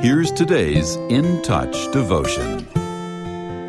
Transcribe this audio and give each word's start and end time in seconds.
Here's 0.00 0.30
today's 0.30 0.94
In 1.08 1.42
Touch 1.42 1.90
devotion. 1.90 2.64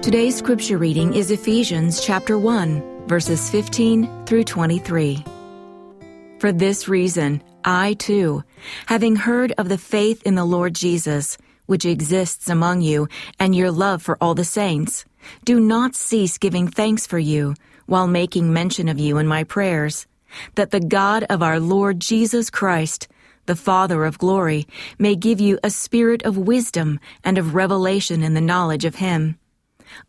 Today's 0.03 0.37
scripture 0.37 0.77
reading 0.77 1.16
is 1.16 1.32
Ephesians 1.32 2.05
chapter 2.05 2.37
1, 2.37 3.08
verses 3.08 3.50
15 3.50 4.27
through 4.27 4.43
23. 4.43 5.25
For 6.37 6.51
this 6.51 6.87
reason, 6.87 7.42
I 7.65 7.95
too, 7.95 8.43
having 8.86 9.15
heard 9.15 9.54
of 9.57 9.70
the 9.70 9.79
faith 9.79 10.21
in 10.21 10.36
the 10.36 10.45
Lord 10.45 10.75
Jesus, 10.75 11.36
which 11.65 11.84
exists 11.84 12.48
among 12.48 12.82
you, 12.82 13.07
and 13.39 13.55
your 13.55 13.71
love 13.71 14.04
for 14.04 14.16
all 14.21 14.36
the 14.36 14.46
saints, 14.46 15.05
do 15.46 15.59
not 15.59 15.96
cease 15.96 16.38
giving 16.38 16.68
thanks 16.68 17.07
for 17.07 17.18
you, 17.18 17.55
while 17.88 18.05
making 18.05 18.54
mention 18.54 18.88
of 18.88 19.00
you 19.00 19.18
in 19.18 19.25
my 19.25 19.43
prayers, 19.43 20.05
that 20.54 20.70
the 20.70 20.80
God 20.80 21.23
of 21.23 21.41
our 21.41 21.59
Lord 21.59 22.00
Jesus 22.00 22.52
Christ, 22.52 23.07
the 23.50 23.55
Father 23.55 24.05
of 24.05 24.20
glory, 24.20 24.68
may 25.00 25.15
give 25.15 25.41
you 25.41 25.57
a 25.63 25.71
spirit 25.71 26.21
of 26.21 26.38
wisdom 26.38 27.00
and 27.23 27.36
of 27.39 27.56
revelation 27.56 28.21
in 28.21 28.36
the 28.36 28.47
knowledge 28.51 28.86
of 28.86 28.97
Him. 28.97 29.39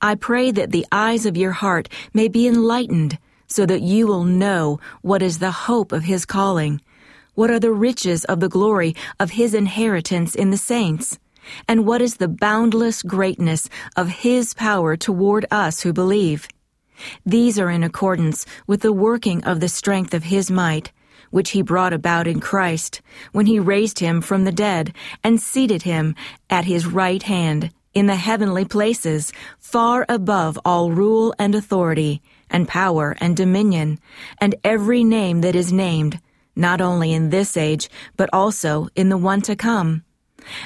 I 0.02 0.14
pray 0.14 0.50
that 0.50 0.72
the 0.72 0.84
eyes 0.92 1.24
of 1.24 1.38
your 1.38 1.52
heart 1.52 1.88
may 2.12 2.28
be 2.28 2.46
enlightened, 2.46 3.18
so 3.46 3.64
that 3.64 3.80
you 3.80 4.06
will 4.06 4.24
know 4.24 4.78
what 5.00 5.22
is 5.22 5.38
the 5.38 5.52
hope 5.52 5.90
of 5.90 6.04
His 6.04 6.26
calling, 6.26 6.82
what 7.34 7.50
are 7.50 7.58
the 7.58 7.72
riches 7.72 8.26
of 8.26 8.40
the 8.40 8.50
glory 8.50 8.94
of 9.18 9.30
His 9.30 9.54
inheritance 9.54 10.34
in 10.34 10.50
the 10.50 10.58
saints, 10.58 11.18
and 11.66 11.86
what 11.86 12.02
is 12.02 12.16
the 12.16 12.28
boundless 12.28 13.02
greatness 13.02 13.70
of 13.96 14.08
His 14.08 14.52
power 14.52 14.98
toward 14.98 15.46
us 15.50 15.80
who 15.80 15.94
believe. 15.94 16.46
These 17.24 17.58
are 17.58 17.70
in 17.70 17.84
accordance 17.84 18.44
with 18.66 18.82
the 18.82 18.92
working 18.92 19.42
of 19.44 19.60
the 19.60 19.68
strength 19.70 20.12
of 20.12 20.24
His 20.24 20.50
might 20.50 20.92
which 21.30 21.50
he 21.50 21.62
brought 21.62 21.92
about 21.92 22.26
in 22.26 22.40
Christ, 22.40 23.00
when 23.32 23.46
he 23.46 23.58
raised 23.58 23.98
him 23.98 24.20
from 24.20 24.44
the 24.44 24.52
dead 24.52 24.94
and 25.22 25.40
seated 25.40 25.82
him 25.82 26.14
at 26.48 26.64
his 26.64 26.86
right 26.86 27.22
hand 27.22 27.70
in 27.92 28.06
the 28.06 28.16
heavenly 28.16 28.64
places, 28.64 29.32
far 29.58 30.06
above 30.08 30.58
all 30.64 30.90
rule 30.90 31.34
and 31.38 31.54
authority, 31.54 32.22
and 32.48 32.68
power 32.68 33.16
and 33.20 33.36
dominion, 33.36 33.98
and 34.40 34.54
every 34.64 35.02
name 35.04 35.40
that 35.40 35.54
is 35.54 35.72
named, 35.72 36.20
not 36.54 36.80
only 36.80 37.12
in 37.12 37.30
this 37.30 37.56
age, 37.56 37.88
but 38.16 38.30
also 38.32 38.88
in 38.94 39.08
the 39.08 39.16
one 39.16 39.40
to 39.40 39.56
come. 39.56 40.04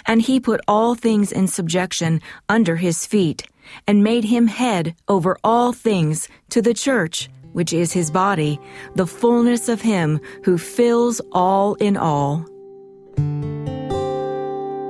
And 0.06 0.23
he 0.23 0.39
put 0.39 0.61
all 0.69 0.95
things 0.95 1.33
in 1.33 1.48
subjection 1.48 2.21
under 2.48 2.77
his 2.77 3.06
feet, 3.06 3.45
and 3.87 4.05
made 4.05 4.25
him 4.25 4.47
head 4.47 4.95
over 5.09 5.37
all 5.43 5.73
things 5.73 6.28
to 6.50 6.61
the 6.61 6.75
church 6.75 7.28
which 7.55 7.72
is 7.72 7.92
his 7.92 8.10
body, 8.10 8.60
the 8.94 9.06
fullness 9.06 9.69
of 9.69 9.80
him 9.80 10.20
who 10.44 10.58
fills 10.58 11.20
all 11.33 11.74
in 11.77 11.97
all. 11.97 12.44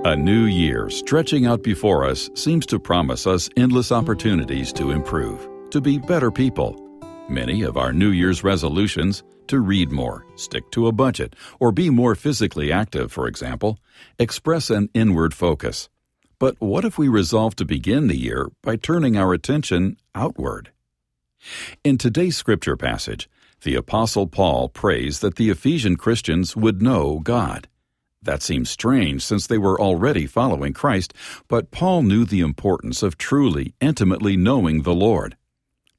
A 0.07 0.17
new 0.17 0.45
year 0.45 0.91
stretching 0.91 1.47
out 1.47 1.63
before 1.63 2.05
us 2.05 2.29
seems 2.35 2.67
to 2.67 2.79
promise 2.79 3.27
us 3.27 3.49
endless 3.57 3.91
opportunities 3.91 4.73
to 4.75 4.91
improve, 4.91 5.49
to 5.71 5.81
be 5.81 5.99
better 5.99 6.31
people. 6.31 6.79
Many 7.29 7.63
of 7.63 7.79
our 7.79 7.93
New 7.93 8.11
Year's 8.11 8.45
resolutions 8.45 9.23
to 9.49 9.61
read 9.61 9.91
more, 9.91 10.27
stick 10.37 10.71
to 10.73 10.89
a 10.89 10.93
budget, 10.93 11.35
or 11.59 11.73
be 11.73 11.91
more 11.91 12.15
physically 12.15 12.73
active, 12.73 13.13
for 13.13 13.27
example, 13.27 13.79
express 14.19 14.71
an 14.71 14.89
inward 14.95 15.33
focus. 15.33 15.89
But 16.39 16.61
what 16.61 16.85
if 16.85 16.99
we 16.99 17.09
resolve 17.09 17.57
to 17.57 17.65
begin 17.65 18.09
the 18.09 18.19
year 18.19 18.51
by 18.63 18.77
turning 18.77 19.17
our 19.17 19.33
attention 19.33 19.97
outward? 20.15 20.74
In 21.83 21.99
today's 21.99 22.37
scripture 22.37 22.77
passage, 22.77 23.29
the 23.63 23.75
Apostle 23.75 24.27
Paul 24.27 24.69
prays 24.69 25.21
that 25.21 25.37
the 25.37 25.51
Ephesian 25.51 25.97
Christians 25.97 26.57
would 26.57 26.83
know 26.83 27.21
God. 27.21 27.69
That 28.23 28.43
seems 28.43 28.71
strange 28.71 29.23
since 29.23 29.47
they 29.47 29.59
were 29.59 29.81
already 29.81 30.27
following 30.27 30.73
Christ, 30.73 31.13
but 31.49 31.71
Paul 31.71 32.03
knew 32.03 32.25
the 32.25 32.41
importance 32.41 33.03
of 33.03 33.19
truly, 33.19 33.75
intimately 33.81 34.37
knowing 34.37 34.83
the 34.83 34.95
Lord. 34.95 35.37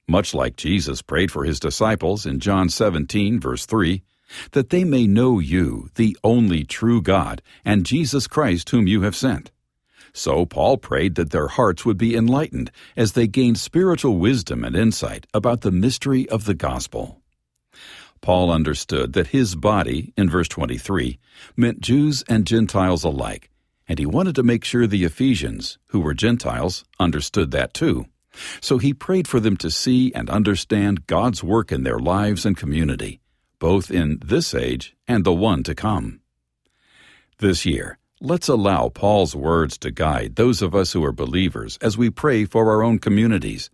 Much 0.07 0.33
like 0.33 0.55
Jesus 0.55 1.01
prayed 1.01 1.31
for 1.31 1.43
his 1.43 1.59
disciples 1.59 2.25
in 2.25 2.39
John 2.39 2.69
17, 2.69 3.39
verse 3.39 3.65
3, 3.65 4.03
that 4.51 4.69
they 4.69 4.83
may 4.83 5.05
know 5.07 5.39
you, 5.39 5.89
the 5.95 6.17
only 6.23 6.63
true 6.63 7.01
God, 7.01 7.41
and 7.63 7.85
Jesus 7.85 8.27
Christ 8.27 8.69
whom 8.69 8.87
you 8.87 9.01
have 9.01 9.15
sent. 9.15 9.51
So 10.15 10.45
Paul 10.45 10.77
prayed 10.77 11.15
that 11.15 11.31
their 11.31 11.49
hearts 11.49 11.83
would 11.85 11.97
be 11.97 12.15
enlightened 12.15 12.71
as 12.95 13.11
they 13.11 13.27
gained 13.27 13.59
spiritual 13.59 14.17
wisdom 14.17 14.63
and 14.63 14.73
insight 14.73 15.27
about 15.33 15.59
the 15.59 15.71
mystery 15.71 16.27
of 16.29 16.45
the 16.45 16.53
gospel. 16.53 17.21
Paul 18.21 18.49
understood 18.49 19.11
that 19.11 19.27
his 19.27 19.55
body, 19.55 20.13
in 20.15 20.29
verse 20.29 20.47
23, 20.47 21.19
meant 21.57 21.81
Jews 21.81 22.23
and 22.29 22.47
Gentiles 22.47 23.03
alike, 23.03 23.49
and 23.89 23.99
he 23.99 24.05
wanted 24.05 24.35
to 24.35 24.43
make 24.43 24.63
sure 24.63 24.87
the 24.87 25.03
Ephesians, 25.03 25.77
who 25.87 25.99
were 25.99 26.13
Gentiles, 26.13 26.85
understood 26.97 27.51
that 27.51 27.73
too. 27.73 28.05
So 28.61 28.77
he 28.77 28.93
prayed 28.93 29.27
for 29.27 29.41
them 29.41 29.57
to 29.57 29.69
see 29.69 30.13
and 30.13 30.29
understand 30.29 31.07
God's 31.07 31.43
work 31.43 31.73
in 31.73 31.83
their 31.83 31.99
lives 31.99 32.45
and 32.45 32.55
community, 32.55 33.19
both 33.59 33.91
in 33.91 34.19
this 34.23 34.55
age 34.55 34.95
and 35.09 35.25
the 35.25 35.33
one 35.33 35.61
to 35.63 35.75
come. 35.75 36.21
This 37.39 37.65
year, 37.65 37.97
Let's 38.21 38.47
allow 38.47 38.87
Paul's 38.87 39.35
words 39.35 39.77
to 39.79 39.91
guide 39.91 40.37
those 40.37 40.61
of 40.61 40.73
us 40.73 40.93
who 40.93 41.03
are 41.03 41.11
believers 41.11 41.77
as 41.81 41.97
we 41.97 42.09
pray 42.09 42.45
for 42.45 42.71
our 42.71 42.81
own 42.81 42.97
communities, 42.97 43.69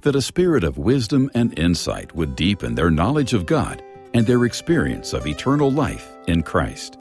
that 0.00 0.16
a 0.16 0.22
spirit 0.22 0.64
of 0.64 0.78
wisdom 0.78 1.30
and 1.34 1.58
insight 1.58 2.14
would 2.16 2.34
deepen 2.34 2.74
their 2.74 2.90
knowledge 2.90 3.34
of 3.34 3.44
God 3.44 3.82
and 4.14 4.26
their 4.26 4.46
experience 4.46 5.12
of 5.12 5.26
eternal 5.26 5.70
life 5.70 6.10
in 6.26 6.42
Christ. 6.42 6.96